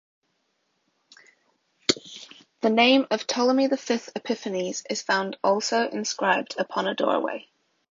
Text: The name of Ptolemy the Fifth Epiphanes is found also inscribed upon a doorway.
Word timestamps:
The 2.61 2.71
name 2.71 3.05
of 3.11 3.27
Ptolemy 3.27 3.67
the 3.67 3.77
Fifth 3.77 4.09
Epiphanes 4.15 4.81
is 4.89 5.03
found 5.03 5.37
also 5.43 5.87
inscribed 5.87 6.55
upon 6.57 6.87
a 6.87 6.95
doorway. 6.95 7.47